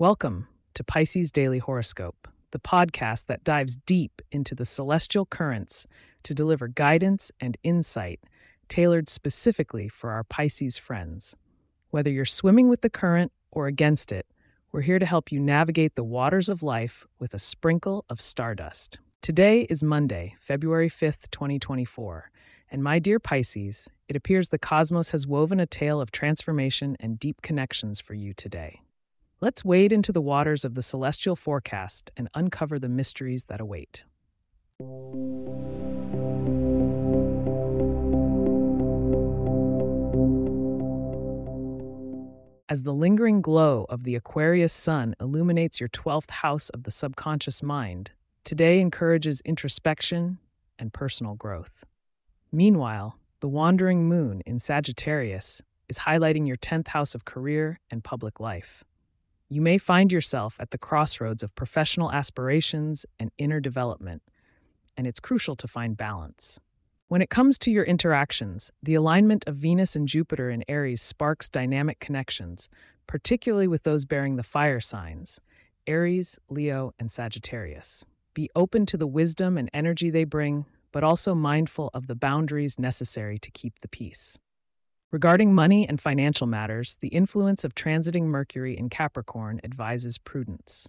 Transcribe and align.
Welcome 0.00 0.46
to 0.74 0.84
Pisces 0.84 1.32
Daily 1.32 1.58
Horoscope, 1.58 2.28
the 2.52 2.60
podcast 2.60 3.26
that 3.26 3.42
dives 3.42 3.74
deep 3.74 4.22
into 4.30 4.54
the 4.54 4.64
celestial 4.64 5.26
currents 5.26 5.88
to 6.22 6.34
deliver 6.34 6.68
guidance 6.68 7.32
and 7.40 7.58
insight 7.64 8.20
tailored 8.68 9.08
specifically 9.08 9.88
for 9.88 10.12
our 10.12 10.22
Pisces 10.22 10.78
friends. 10.78 11.34
Whether 11.90 12.10
you're 12.10 12.24
swimming 12.24 12.68
with 12.68 12.82
the 12.82 12.88
current 12.88 13.32
or 13.50 13.66
against 13.66 14.12
it, 14.12 14.24
we're 14.70 14.82
here 14.82 15.00
to 15.00 15.04
help 15.04 15.32
you 15.32 15.40
navigate 15.40 15.96
the 15.96 16.04
waters 16.04 16.48
of 16.48 16.62
life 16.62 17.04
with 17.18 17.34
a 17.34 17.40
sprinkle 17.40 18.04
of 18.08 18.20
stardust. 18.20 19.00
Today 19.20 19.62
is 19.62 19.82
Monday, 19.82 20.36
February 20.38 20.88
5th, 20.88 21.28
2024, 21.32 22.30
and 22.70 22.84
my 22.84 23.00
dear 23.00 23.18
Pisces, 23.18 23.88
it 24.06 24.14
appears 24.14 24.50
the 24.50 24.58
cosmos 24.60 25.10
has 25.10 25.26
woven 25.26 25.58
a 25.58 25.66
tale 25.66 26.00
of 26.00 26.12
transformation 26.12 26.96
and 27.00 27.18
deep 27.18 27.42
connections 27.42 27.98
for 27.98 28.14
you 28.14 28.32
today. 28.32 28.80
Let's 29.40 29.64
wade 29.64 29.92
into 29.92 30.10
the 30.10 30.20
waters 30.20 30.64
of 30.64 30.74
the 30.74 30.82
celestial 30.82 31.36
forecast 31.36 32.10
and 32.16 32.28
uncover 32.34 32.80
the 32.80 32.88
mysteries 32.88 33.44
that 33.44 33.60
await. 33.60 34.02
As 42.68 42.82
the 42.82 42.92
lingering 42.92 43.40
glow 43.40 43.86
of 43.88 44.02
the 44.02 44.16
Aquarius 44.16 44.72
sun 44.72 45.14
illuminates 45.20 45.78
your 45.78 45.88
12th 45.88 46.30
house 46.30 46.68
of 46.70 46.82
the 46.82 46.90
subconscious 46.90 47.62
mind, 47.62 48.10
today 48.42 48.80
encourages 48.80 49.40
introspection 49.42 50.38
and 50.80 50.92
personal 50.92 51.36
growth. 51.36 51.84
Meanwhile, 52.50 53.16
the 53.38 53.48
wandering 53.48 54.08
moon 54.08 54.42
in 54.44 54.58
Sagittarius 54.58 55.62
is 55.88 55.98
highlighting 56.00 56.48
your 56.48 56.56
10th 56.56 56.88
house 56.88 57.14
of 57.14 57.24
career 57.24 57.78
and 57.88 58.02
public 58.02 58.40
life. 58.40 58.82
You 59.50 59.62
may 59.62 59.78
find 59.78 60.12
yourself 60.12 60.56
at 60.60 60.72
the 60.72 60.78
crossroads 60.78 61.42
of 61.42 61.54
professional 61.54 62.12
aspirations 62.12 63.06
and 63.18 63.30
inner 63.38 63.60
development, 63.60 64.22
and 64.94 65.06
it's 65.06 65.20
crucial 65.20 65.56
to 65.56 65.66
find 65.66 65.96
balance. 65.96 66.60
When 67.08 67.22
it 67.22 67.30
comes 67.30 67.56
to 67.60 67.70
your 67.70 67.84
interactions, 67.84 68.70
the 68.82 68.94
alignment 68.94 69.44
of 69.46 69.56
Venus 69.56 69.96
and 69.96 70.06
Jupiter 70.06 70.50
in 70.50 70.64
Aries 70.68 71.00
sparks 71.00 71.48
dynamic 71.48 71.98
connections, 71.98 72.68
particularly 73.06 73.66
with 73.66 73.84
those 73.84 74.04
bearing 74.04 74.36
the 74.36 74.42
fire 74.42 74.80
signs 74.80 75.40
Aries, 75.86 76.38
Leo, 76.50 76.92
and 76.98 77.10
Sagittarius. 77.10 78.04
Be 78.34 78.50
open 78.54 78.84
to 78.84 78.98
the 78.98 79.06
wisdom 79.06 79.56
and 79.56 79.70
energy 79.72 80.10
they 80.10 80.24
bring, 80.24 80.66
but 80.92 81.02
also 81.02 81.34
mindful 81.34 81.90
of 81.94 82.06
the 82.06 82.14
boundaries 82.14 82.78
necessary 82.78 83.38
to 83.38 83.50
keep 83.50 83.80
the 83.80 83.88
peace. 83.88 84.38
Regarding 85.10 85.54
money 85.54 85.88
and 85.88 85.98
financial 85.98 86.46
matters, 86.46 86.98
the 87.00 87.08
influence 87.08 87.64
of 87.64 87.74
transiting 87.74 88.24
Mercury 88.24 88.76
in 88.76 88.90
Capricorn 88.90 89.58
advises 89.64 90.18
prudence. 90.18 90.86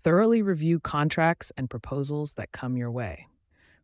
Thoroughly 0.00 0.40
review 0.40 0.78
contracts 0.78 1.50
and 1.56 1.68
proposals 1.68 2.34
that 2.34 2.52
come 2.52 2.76
your 2.76 2.92
way. 2.92 3.26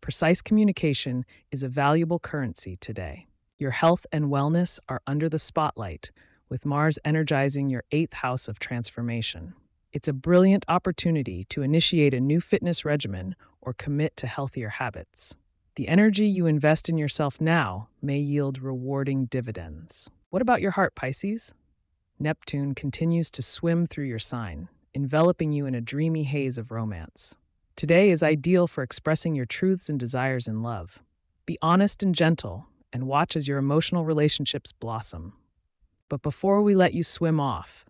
Precise 0.00 0.40
communication 0.40 1.26
is 1.52 1.62
a 1.62 1.68
valuable 1.68 2.18
currency 2.18 2.76
today. 2.76 3.26
Your 3.58 3.72
health 3.72 4.06
and 4.10 4.26
wellness 4.26 4.78
are 4.88 5.02
under 5.06 5.28
the 5.28 5.38
spotlight, 5.38 6.10
with 6.48 6.64
Mars 6.64 6.98
energizing 7.04 7.68
your 7.68 7.84
eighth 7.92 8.14
house 8.14 8.48
of 8.48 8.58
transformation. 8.58 9.52
It's 9.92 10.08
a 10.08 10.14
brilliant 10.14 10.64
opportunity 10.68 11.44
to 11.50 11.60
initiate 11.60 12.14
a 12.14 12.20
new 12.20 12.40
fitness 12.40 12.86
regimen 12.86 13.36
or 13.60 13.74
commit 13.74 14.16
to 14.16 14.26
healthier 14.26 14.70
habits. 14.70 15.36
The 15.76 15.88
energy 15.88 16.26
you 16.26 16.46
invest 16.46 16.88
in 16.88 16.96
yourself 16.96 17.38
now 17.38 17.88
may 18.00 18.18
yield 18.18 18.62
rewarding 18.62 19.26
dividends. 19.26 20.08
What 20.30 20.40
about 20.40 20.62
your 20.62 20.70
heart, 20.70 20.94
Pisces? 20.94 21.52
Neptune 22.18 22.74
continues 22.74 23.30
to 23.32 23.42
swim 23.42 23.84
through 23.84 24.06
your 24.06 24.18
sign, 24.18 24.70
enveloping 24.94 25.52
you 25.52 25.66
in 25.66 25.74
a 25.74 25.82
dreamy 25.82 26.22
haze 26.22 26.56
of 26.56 26.70
romance. 26.70 27.36
Today 27.76 28.10
is 28.10 28.22
ideal 28.22 28.66
for 28.66 28.82
expressing 28.82 29.34
your 29.34 29.44
truths 29.44 29.90
and 29.90 30.00
desires 30.00 30.48
in 30.48 30.62
love. 30.62 31.00
Be 31.44 31.58
honest 31.60 32.02
and 32.02 32.14
gentle, 32.14 32.64
and 32.90 33.06
watch 33.06 33.36
as 33.36 33.46
your 33.46 33.58
emotional 33.58 34.06
relationships 34.06 34.72
blossom. 34.72 35.34
But 36.08 36.22
before 36.22 36.62
we 36.62 36.74
let 36.74 36.94
you 36.94 37.02
swim 37.02 37.38
off, 37.38 37.84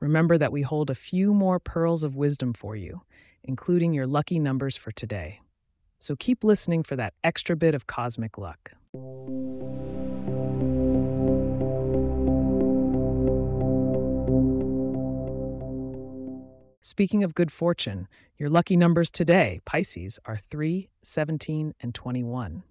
remember 0.00 0.36
that 0.36 0.52
we 0.52 0.60
hold 0.60 0.90
a 0.90 0.94
few 0.94 1.32
more 1.32 1.58
pearls 1.58 2.04
of 2.04 2.14
wisdom 2.14 2.52
for 2.52 2.76
you, 2.76 3.00
including 3.42 3.94
your 3.94 4.06
lucky 4.06 4.38
numbers 4.38 4.76
for 4.76 4.92
today. 4.92 5.41
So 6.02 6.16
keep 6.16 6.42
listening 6.42 6.82
for 6.82 6.96
that 6.96 7.14
extra 7.22 7.54
bit 7.54 7.76
of 7.76 7.86
cosmic 7.86 8.36
luck. 8.36 8.72
Speaking 16.80 17.22
of 17.22 17.36
good 17.36 17.52
fortune, 17.52 18.08
your 18.36 18.48
lucky 18.48 18.76
numbers 18.76 19.12
today, 19.12 19.60
Pisces, 19.64 20.18
are 20.26 20.36
3, 20.36 20.88
17, 21.02 21.72
and 21.80 21.94
21. 21.94 22.64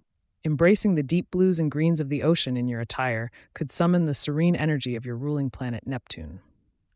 Embracing 0.44 0.94
the 0.94 1.02
deep 1.02 1.30
blues 1.30 1.58
and 1.58 1.70
greens 1.70 2.02
of 2.02 2.10
the 2.10 2.22
ocean 2.22 2.58
in 2.58 2.68
your 2.68 2.82
attire 2.82 3.30
could 3.54 3.70
summon 3.70 4.04
the 4.04 4.12
serene 4.12 4.54
energy 4.54 4.94
of 4.94 5.06
your 5.06 5.16
ruling 5.16 5.48
planet 5.48 5.86
Neptune. 5.86 6.40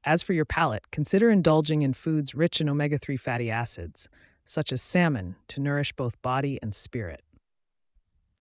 As 0.04 0.22
for 0.22 0.34
your 0.34 0.44
palate, 0.44 0.90
consider 0.90 1.30
indulging 1.30 1.80
in 1.80 1.94
foods 1.94 2.34
rich 2.34 2.60
in 2.60 2.68
omega 2.68 2.98
3 2.98 3.16
fatty 3.16 3.50
acids, 3.50 4.10
such 4.46 4.72
as 4.72 4.80
salmon, 4.80 5.36
to 5.48 5.60
nourish 5.60 5.92
both 5.92 6.20
body 6.22 6.58
and 6.62 6.74
spirit. 6.74 7.22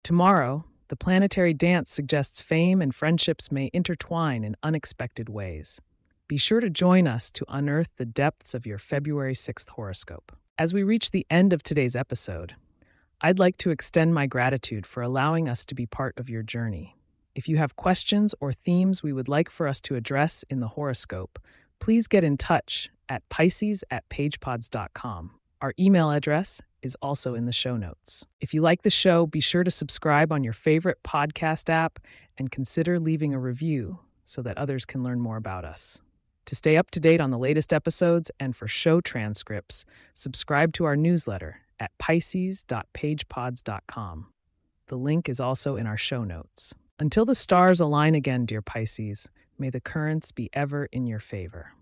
Tomorrow, 0.04 0.64
the 0.88 0.96
planetary 0.96 1.54
dance 1.54 1.90
suggests 1.90 2.42
fame 2.42 2.80
and 2.80 2.94
friendships 2.94 3.50
may 3.50 3.70
intertwine 3.72 4.44
in 4.44 4.54
unexpected 4.62 5.28
ways. 5.28 5.80
Be 6.28 6.36
sure 6.36 6.60
to 6.60 6.70
join 6.70 7.08
us 7.08 7.30
to 7.32 7.44
unearth 7.48 7.90
the 7.96 8.04
depths 8.04 8.54
of 8.54 8.66
your 8.66 8.78
February 8.78 9.34
6th 9.34 9.70
horoscope. 9.70 10.30
As 10.58 10.72
we 10.72 10.82
reach 10.82 11.10
the 11.10 11.26
end 11.30 11.52
of 11.52 11.62
today's 11.62 11.96
episode, 11.96 12.54
I'd 13.20 13.38
like 13.38 13.56
to 13.58 13.70
extend 13.70 14.14
my 14.14 14.26
gratitude 14.26 14.86
for 14.86 15.02
allowing 15.02 15.48
us 15.48 15.64
to 15.66 15.74
be 15.74 15.86
part 15.86 16.18
of 16.18 16.28
your 16.28 16.42
journey. 16.42 16.96
If 17.34 17.48
you 17.48 17.56
have 17.56 17.76
questions 17.76 18.34
or 18.40 18.52
themes 18.52 19.02
we 19.02 19.12
would 19.12 19.28
like 19.28 19.50
for 19.50 19.66
us 19.66 19.80
to 19.82 19.96
address 19.96 20.44
in 20.48 20.60
the 20.60 20.68
horoscope, 20.68 21.38
please 21.80 22.06
get 22.06 22.24
in 22.24 22.36
touch 22.36 22.90
at 23.08 23.28
pisces 23.30 23.82
at 23.90 24.08
pagepods.com. 24.08 25.32
Our 25.60 25.72
email 25.78 26.10
address 26.10 26.60
is 26.82 26.96
also 27.00 27.34
in 27.34 27.46
the 27.46 27.52
show 27.52 27.76
notes. 27.76 28.26
If 28.40 28.52
you 28.52 28.60
like 28.60 28.82
the 28.82 28.90
show, 28.90 29.26
be 29.26 29.40
sure 29.40 29.64
to 29.64 29.70
subscribe 29.70 30.30
on 30.30 30.44
your 30.44 30.52
favorite 30.52 30.98
podcast 31.02 31.70
app 31.70 31.98
and 32.36 32.50
consider 32.50 33.00
leaving 33.00 33.32
a 33.32 33.38
review 33.38 34.00
so 34.24 34.42
that 34.42 34.58
others 34.58 34.84
can 34.84 35.02
learn 35.02 35.20
more 35.20 35.36
about 35.36 35.64
us. 35.64 36.02
To 36.46 36.54
stay 36.54 36.76
up 36.76 36.90
to 36.90 37.00
date 37.00 37.20
on 37.20 37.30
the 37.30 37.38
latest 37.38 37.72
episodes 37.72 38.30
and 38.38 38.54
for 38.54 38.68
show 38.68 39.00
transcripts, 39.00 39.86
subscribe 40.12 40.74
to 40.74 40.84
our 40.84 40.96
newsletter 40.96 41.60
at 41.80 41.96
pisces.pagepods.com. 41.98 44.26
The 44.86 44.98
link 44.98 45.30
is 45.30 45.40
also 45.40 45.76
in 45.76 45.86
our 45.86 45.96
show 45.96 46.24
notes. 46.24 46.74
Until 46.98 47.24
the 47.24 47.34
stars 47.34 47.80
align 47.80 48.14
again, 48.14 48.44
dear 48.44 48.60
Pisces, 48.60 49.30
may 49.58 49.70
the 49.70 49.80
currents 49.80 50.32
be 50.32 50.50
ever 50.52 50.84
in 50.92 51.06
your 51.06 51.20
favor. 51.20 51.72